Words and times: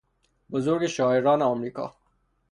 بزرگ 0.51 0.85
شاعران 0.87 1.41
امریکا 1.41 1.95